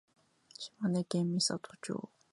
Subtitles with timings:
[0.57, 2.09] 島根県美郷町